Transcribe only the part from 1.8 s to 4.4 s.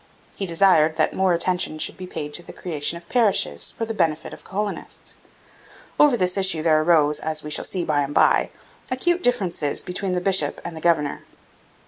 be paid to the creation of parishes for the benefit